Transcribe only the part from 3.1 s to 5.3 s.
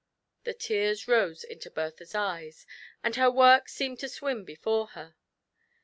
her work seemed to swim before her.